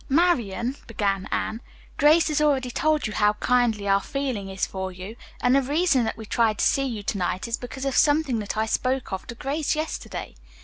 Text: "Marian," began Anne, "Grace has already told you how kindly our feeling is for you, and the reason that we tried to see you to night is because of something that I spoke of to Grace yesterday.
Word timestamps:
"Marian," 0.09 0.77
began 0.87 1.27
Anne, 1.31 1.61
"Grace 1.97 2.29
has 2.29 2.41
already 2.41 2.71
told 2.71 3.05
you 3.05 3.13
how 3.13 3.33
kindly 3.33 3.87
our 3.87 4.01
feeling 4.01 4.49
is 4.49 4.65
for 4.65 4.91
you, 4.91 5.15
and 5.43 5.55
the 5.55 5.61
reason 5.61 6.05
that 6.05 6.17
we 6.17 6.25
tried 6.25 6.57
to 6.57 6.65
see 6.65 6.85
you 6.87 7.03
to 7.03 7.19
night 7.19 7.47
is 7.47 7.55
because 7.55 7.85
of 7.85 7.95
something 7.95 8.39
that 8.39 8.57
I 8.57 8.65
spoke 8.65 9.13
of 9.13 9.27
to 9.27 9.35
Grace 9.35 9.75
yesterday. 9.75 10.33